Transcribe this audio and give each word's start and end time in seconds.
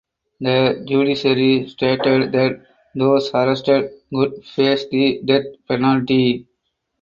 The 0.39 0.83
judiciary 0.87 1.69
stated 1.69 2.31
that 2.31 2.65
those 2.95 3.29
arrested 3.35 3.91
could 4.11 4.43
face 4.43 4.85
the 4.89 5.21
death 5.23 5.45
penalty. 5.67 6.47